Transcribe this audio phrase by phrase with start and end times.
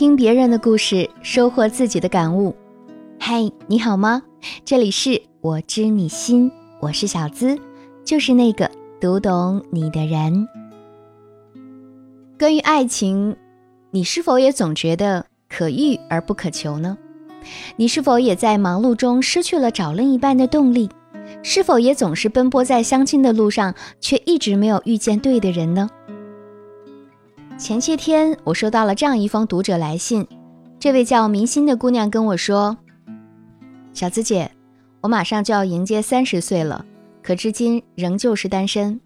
[0.00, 2.56] 听别人的故事，收获自己的感悟。
[3.18, 4.22] 嗨，你好吗？
[4.64, 6.50] 这里是我知你心，
[6.80, 7.58] 我是小资，
[8.02, 10.48] 就是那个读懂你的人。
[12.38, 13.36] 关于爱情，
[13.90, 16.96] 你是否也总觉得可遇而不可求呢？
[17.76, 20.88] 你是否也在忙碌中失去了找另一半的动力？
[21.42, 25.90] 是否也总是奔波在相亲的路上，却一直没有遇见对的人呢？
[27.60, 30.26] 前些天，我收到了这样一封读者来信。
[30.78, 32.74] 这位叫明心的姑娘跟我说
[33.92, 34.50] ：“小资姐，
[35.02, 36.82] 我马上就要迎接三十岁了，
[37.22, 38.98] 可至今仍旧是单身。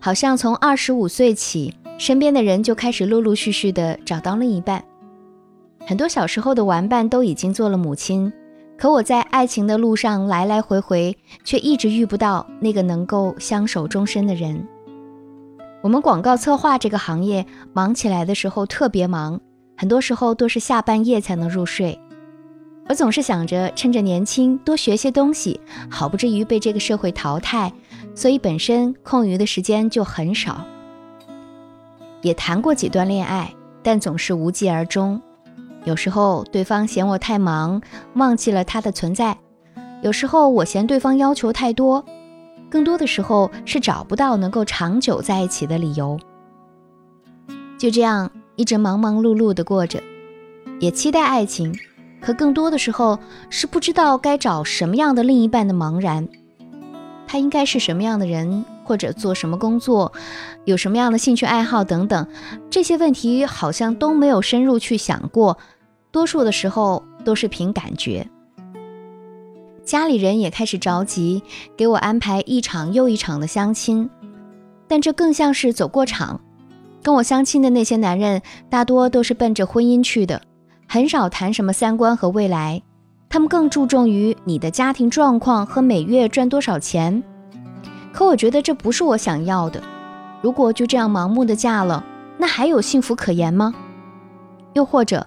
[0.00, 4.82] 好像从二十五岁起，身边的人就开始陆陆续续的找到另一半。
[5.86, 8.30] 很多小时候的玩伴都已经做了母亲，
[8.76, 14.66] 可我在爱情的路上来来回回，却一直遇不到那个能够相守终身的人。”
[15.86, 19.40] 我们广告策划这个行业忙起来的时候特别忙，
[19.76, 21.96] 很多时候都是下半夜才能入睡。
[22.88, 27.72] 我总是想着趁着年轻多学些东西，好不至于被这个社会淘汰，
[28.16, 30.60] 所以本身空余的时间就很少。
[32.20, 35.22] 也谈过几段恋爱，但总是无疾而终。
[35.84, 37.80] 有时候对方嫌我太忙，
[38.14, 39.36] 忘记了他的存在；
[40.02, 42.04] 有时候我嫌对方要求太多。
[42.70, 46.18] 更多的时候是找不到能够长久在一起的理由，
[47.78, 50.02] 就这样一直忙忙碌碌的过着，
[50.80, 51.72] 也期待爱情，
[52.20, 53.18] 可更多的时候
[53.50, 56.28] 是不知道该找什么样的另一半的茫然。
[57.28, 60.12] 他应该是什么样的人，或者做什么工作，
[60.64, 62.26] 有什么样的兴趣爱好等等，
[62.70, 65.58] 这些问题好像都没有深入去想过，
[66.12, 68.28] 多数的时候都是凭感觉。
[69.86, 71.44] 家里人也开始着急，
[71.76, 74.10] 给我安排一场又一场的相亲，
[74.88, 76.40] 但这更像是走过场。
[77.04, 80.42] 跟我相亲的那些男人，大多都是奔着婚姻去的，
[80.88, 82.82] 很少谈什么三观和未来，
[83.28, 87.22] 他们更注重于你的家庭状况和每月赚多少钱。
[88.12, 89.80] 可我觉得这不是我想要的。
[90.42, 92.04] 如果就这样盲目的嫁了，
[92.36, 93.72] 那还有幸福可言吗？
[94.72, 95.24] 又或者，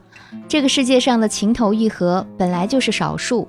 [0.50, 3.48] 这个世界上的情投意合本来就是少数。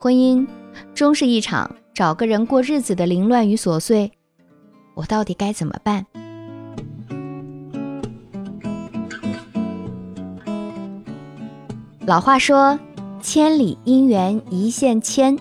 [0.00, 0.46] 婚姻
[0.94, 4.12] 终是一场找个人过日子的凌乱与琐碎，
[4.94, 6.06] 我到底该怎么办？
[12.06, 12.78] 老话说
[13.20, 15.36] “千里姻缘一线牵”，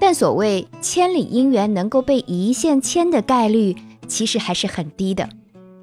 [0.00, 3.76] 但所谓千里姻缘能够被一线牵的概率，
[4.08, 5.28] 其实还是很低的。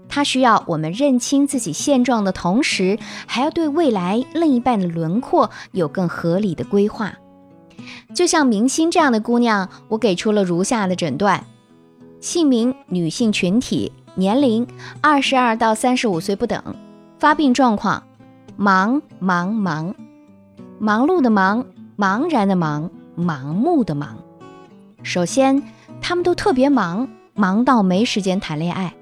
[0.10, 7.16] 它需要我们认清自己现状的同时，还要对未来另一半的轮廓有更合理的规划。
[8.14, 11.46] 就像明星这样的姑娘，我给出了如下的诊断：
[12.20, 14.66] 姓名女性群体，年龄
[15.02, 16.64] 二十二到三十五岁不等，
[17.20, 18.04] 发病状况
[18.56, 19.94] 忙忙忙，
[20.80, 21.66] 忙碌的忙，
[21.98, 24.18] 茫然的忙，盲目的忙。
[25.04, 25.62] 首先，
[26.02, 28.94] 他们都特别忙，忙到没时间谈恋爱。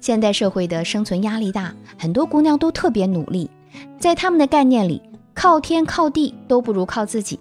[0.00, 3.50] 现代社会的生存压力大，很多姑娘都特别努力，
[3.98, 5.02] 在他们的概念里，
[5.34, 7.38] 靠天靠地都不如靠自己。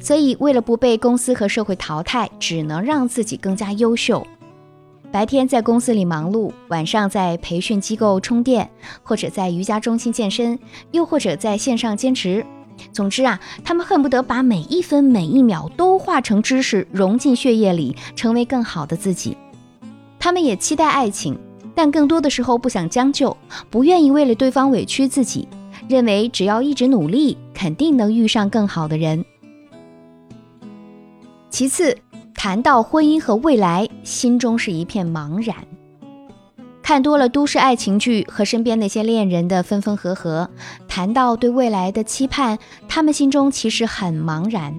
[0.00, 4.26] 所以，为了不被公司和社会淘汰，只能让自己更加优秀。
[5.10, 8.68] 白天在公司里忙碌，晚上在培训机构充电，
[9.02, 10.58] 或者在瑜伽中心健身，
[10.90, 12.44] 又或者在线上兼职。
[12.92, 19.36] 总之啊，他们恨不得把每一分每一秒都化成知识，融进血液里，成为更好的自己。
[20.20, 21.38] 他们也期待爱情，
[21.74, 23.36] 但更多的时候不想将就，
[23.70, 25.48] 不愿意为了对方委屈自己，
[25.88, 29.24] 认为只要一直努力，肯定能遇上更好的人。
[31.50, 31.96] 其次，
[32.34, 35.56] 谈到婚姻和未来，心中是一片茫然。
[36.82, 40.48] 看多了都市爱情剧和身边那些恋人的分分合合，
[40.86, 44.78] 谈到对未来的期盼，他们心中其实很茫然。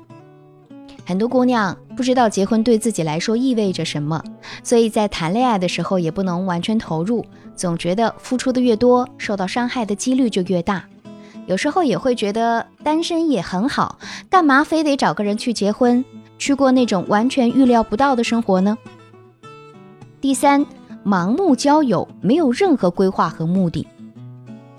[1.06, 4.24] 很多姑娘不知道结婚对自己来说意味着什么，
[4.64, 7.26] 所以在谈恋爱的时候也不能完全投入，
[7.56, 10.86] 总觉得付出的越多，受到伤害的几率就越大。
[11.48, 13.98] 有时候也会觉得单身也很好，
[14.30, 16.06] 干嘛非得找个人去结婚？
[16.40, 18.76] 去过那种完全预料不到的生活呢？
[20.20, 20.66] 第三，
[21.06, 23.86] 盲目交友，没有任何规划和目的。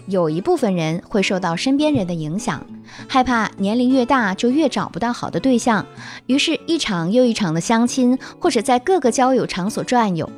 [0.07, 2.67] 有一部分人会受到身边人的影响，
[3.07, 5.87] 害怕年龄越大就越找不到好的对象，
[6.27, 10.29] 于是，一场又一场的相亲，或者在各个交友场所转悠。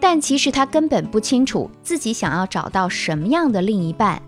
[0.00, 4.22] 但其实他根本不清楚自己想要找到什么样的另一半，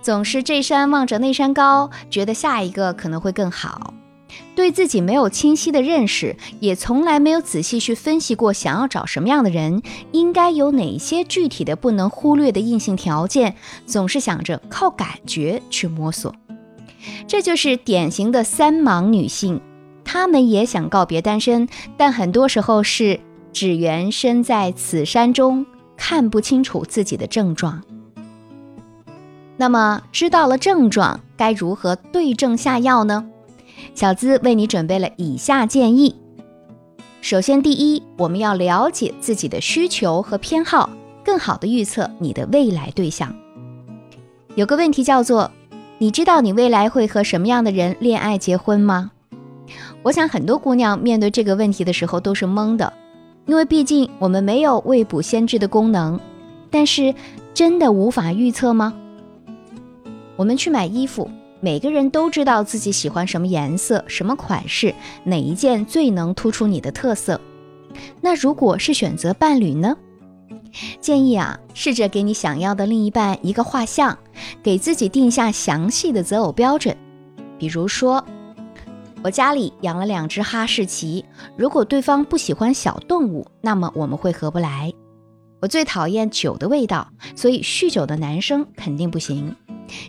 [0.00, 3.94] 总是这山望着那山高，觉得下一个可能会更好。
[4.54, 9.82] 对自己没有清晰的认识，也从来没有仔细去分析过想要找什么样的人，
[10.12, 13.56] 应该有哪些具体的不能忽略的硬性条件，
[13.86, 16.34] 总是想着靠感觉去摸索，
[17.26, 19.60] 这就是典型的三盲女性。
[20.04, 23.20] 她们也想告别单身，但很多时候是
[23.52, 25.64] 只缘身在此山中，
[25.96, 27.82] 看不清楚自己的症状。
[29.56, 33.26] 那么，知道了症状，该如何对症下药呢？
[34.00, 36.16] 小资为你准备了以下建议。
[37.20, 40.88] 首先，第一，我们要了解自己的需求和偏好，
[41.22, 43.36] 更好的预测你的未来对象。
[44.54, 45.50] 有个问题叫做：
[45.98, 49.10] 你知道你未来会和什么样的人恋爱、结婚吗？
[50.02, 52.90] 我想很多姑娘面对这个问题的时候都是懵的，
[53.44, 56.18] 因为毕竟我们没有未卜先知的功能。
[56.70, 57.14] 但是，
[57.52, 58.94] 真的无法预测吗？
[60.36, 67.40] 我们去买衣服，每个人都知道自己喜欢什么颜色、什么款式，哪一件最能突出你的特色。
[68.20, 69.96] 那如果是选择伴侣呢？
[71.00, 74.16] 建议啊，试着给你想要的另一半一个画像，
[74.62, 76.96] 给自己定下详细的择偶标准。
[77.58, 78.24] 比如说，
[79.22, 81.24] 我家里养了两只哈士奇，
[81.56, 84.92] 如果对方不喜欢小动物，那么我们会合不来。
[85.60, 87.06] 我最讨厌酒的味道，
[87.36, 89.54] 所以酗酒的男生肯定不行。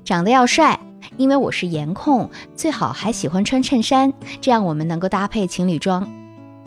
[0.06, 0.80] 长得要帅，
[1.22, 6.10] 因为我是颜控，最好还喜欢穿衬衫，这样我们能够搭配情侣装。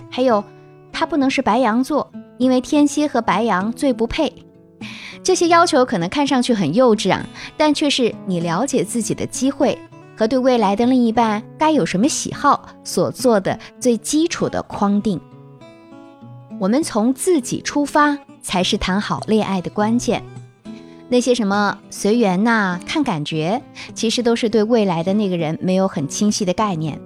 [0.08, 0.44] 还有，
[0.92, 2.08] 他不能是白羊座，
[2.38, 4.32] 因为天蝎和白羊最不配。
[5.24, 9.76] 这些要求可能看上去很幼稚啊，但却是你了解自己的机会
[10.16, 15.20] 和对未来的另一半该有什么喜好所做的最基础的框定。
[16.60, 20.22] 我们从自己出发，才是谈好恋爱的关键。
[21.14, 23.62] 那些什么随缘呐、看感觉，
[23.94, 27.00] 其实都是对未来的那个人没有很清晰的概念。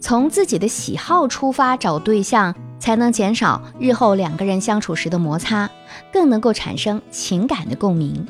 [0.00, 5.70] 从自己的喜好出发找对象，才能减少日后两个人相处时的摩擦，
[6.12, 8.26] 更能够产生情感的共鸣。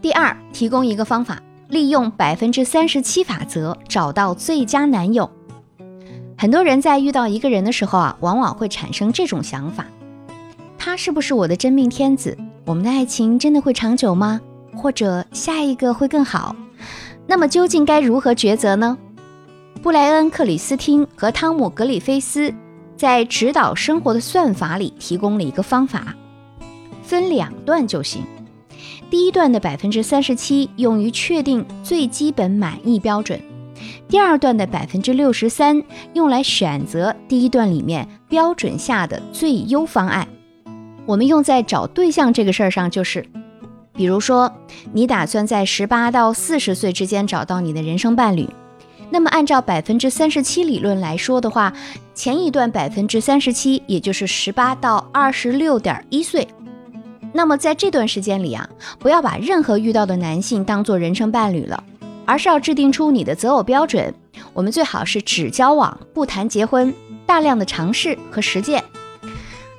[0.00, 5.28] 第二，提供一个方法，利用百分之三十七法则，找到最佳男友。
[6.38, 9.84] 很多人在遇到一个人的时候啊，往往会产生这种想法：
[10.78, 12.38] 他是不是我的真命天子？
[12.66, 14.40] 我们的爱情真的会长久吗？
[14.74, 16.56] 或者下一个会更好？
[17.26, 18.96] 那么究竟该如何抉择呢？
[19.82, 22.54] 布莱恩·克里斯汀和汤姆·格里菲斯
[22.96, 26.14] 在《指导生活的算法》里提供了一个方法，
[27.02, 28.22] 分两段就行。
[29.10, 33.38] 第一段的百分之三十七用于确定最基本满意标准，
[34.08, 35.82] 第二段的百分之六十三
[36.14, 40.26] 用来选择第一段里面标准下的最优方案。
[41.06, 43.26] 我们用在找对象这个事儿上，就是，
[43.92, 44.50] 比如说，
[44.92, 48.48] 你打算在十八到四十岁之间找到你的人生伴侣，
[49.10, 51.72] 那么按照百分之三十七理论来说的话，
[52.14, 56.48] 前一段百分之三十七，也就是十八到二十六点一岁，
[57.34, 58.66] 那么在这段时间里啊，
[58.98, 61.84] 不要把任何遇到的男性当做人生伴侣了，
[62.24, 64.12] 而是要制定出你的择偶标准。
[64.54, 66.94] 我们最好是只交往不谈结婚，
[67.26, 68.82] 大量的尝试和实践，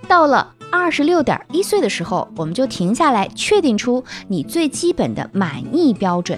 [0.07, 0.54] 到了。
[0.77, 6.37] 二十六点一岁的时候，我们就停下来，确定出你最基本的满意标准，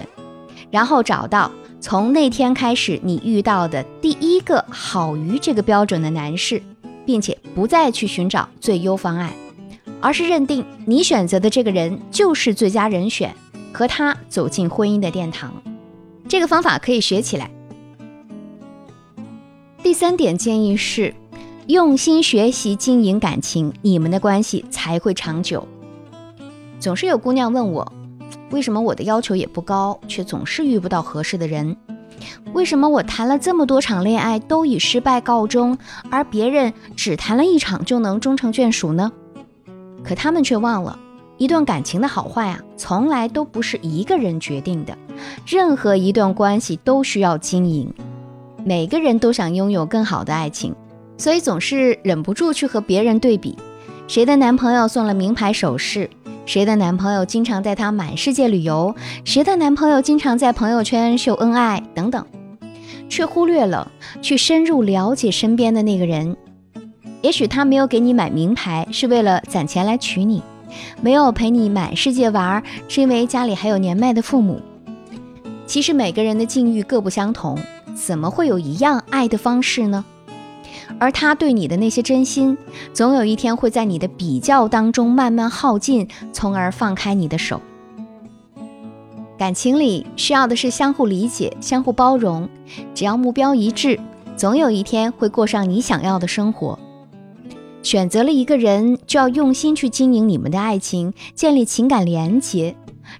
[0.70, 1.50] 然后找到
[1.80, 6.62] 从那天开始你遇到的第一个好于这个标准的男士，
[7.04, 9.32] 并且不再去寻找最优方案，
[10.00, 13.34] 而是认定你选择的这个人就是最佳人选，
[13.72, 15.52] 和他走进婚姻的殿堂。
[16.26, 17.50] 这个方法可以学起来。
[19.82, 21.14] 第三点建议是。
[21.68, 25.68] 用心学习经营感情，你们的关系才会长久。
[26.80, 27.92] 总是有姑娘问我，
[28.50, 31.76] 为什么我的要求也不高，却总是遇不到合适的人？
[32.54, 35.76] 为什么我谈了这么多场恋爱都以失败告终，
[36.10, 39.12] 而别人只谈了一场就能终成眷属呢？
[40.02, 40.98] 可他们却忘了，
[41.36, 44.96] 一段感情的好坏啊，从来都不是一个人决定的。
[45.46, 47.92] 任何一段关系都需要经营，
[48.64, 50.74] 每个人都想拥有更好的爱情。
[51.18, 53.54] 所以总是忍不住去和别人对比，
[54.06, 56.08] 谁的男朋友送了名牌首饰，
[56.46, 58.94] 谁的男朋友经常带她满世界旅游，
[59.24, 62.24] 谁的男朋友经常在朋友圈秀恩爱等等，
[63.08, 63.90] 却忽略了
[64.22, 66.36] 去深入了解身边的那个人。
[67.20, 70.40] 也许他没有给你买名牌，是为了攒钱来娶你；
[71.02, 74.60] 没有陪你满世界玩，是因为家里还有年迈的父母。
[75.66, 77.58] 其实每个人的境遇各不相同，
[77.96, 80.04] 怎么会有一样爱的方式呢？
[80.98, 82.56] 而他对你的那些真心，
[82.92, 87.60] 总有一天会在你的比较当中慢慢耗尽，从而放开你的手。
[89.36, 92.48] 感情里需要的是相互理解、相互包容，
[92.94, 94.00] 只要目标一致，
[94.36, 96.78] 总有一天会过上你想要的生活。
[97.82, 102.74] 选择了一个人，就要用心去经营你们的爱情，建立情感连结，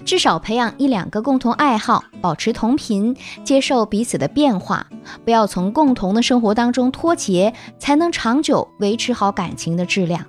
[0.05, 4.87] 至少培养一两个共同爱好，保持同频，接受彼此的变化，
[5.25, 10.25] 不要从共同的生活当中脱节，才能长久维持好感情的质量。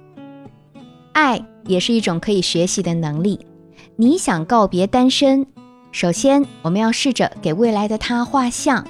[1.13, 3.39] 爱也是一种可以学习的能力。
[3.95, 5.45] 你想告别单身，
[5.91, 8.85] 首先我们要试着给未来的他画像，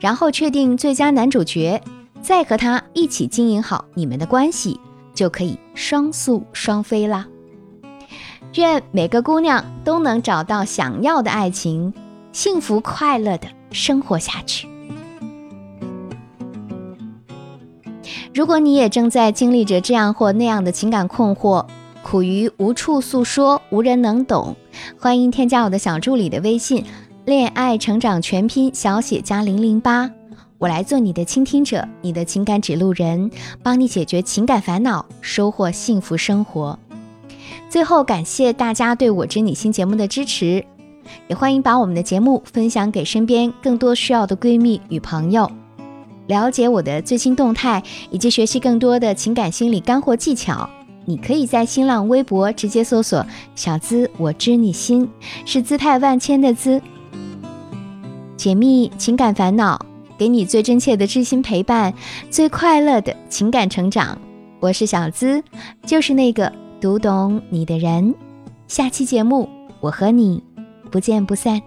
[0.00, 1.80] 然后确定最佳男主角。
[2.20, 4.80] 再和他一起经营好你们的关系，
[5.14, 7.24] 就可以双宿双飞啦。
[8.54, 11.92] 愿每个姑娘都能找到想要的爱情，
[12.32, 14.68] 幸福快乐的生活下去。
[18.34, 21.66] 如果你也正在经历着这样或那样的情感困惑，
[22.02, 24.56] 苦于无处诉说，无人能懂，
[24.98, 26.84] 欢迎添加我的小助理的微信
[27.26, 30.10] “恋爱成长全拼小写加零零八”。
[30.58, 33.30] 我来做你的倾听者，你的情感指路人，
[33.62, 36.78] 帮你解决情感烦恼，收获幸福生活。
[37.70, 40.64] 最后，感谢大家对我知你心节目的支持，
[41.26, 45.50] 也欢迎把我们的节目分享给身边更多需要的闺蜜与朋友。
[46.26, 50.68] 了解我的最新动态以及学习更多的情感心理干货技巧，
[51.04, 53.24] 你可以在新浪微博直接搜索
[53.56, 55.08] “小资我知你心”，
[55.46, 56.80] 是姿态万千的“资”，
[58.36, 59.80] 解密情感烦恼。
[60.18, 61.94] 给你最真切的知心陪伴，
[62.28, 64.18] 最快乐的情感成长。
[64.58, 65.40] 我是小资，
[65.86, 68.14] 就是那个读懂你的人。
[68.68, 69.48] 下期节目，
[69.80, 70.42] 我和你
[70.92, 71.60] 不见不散。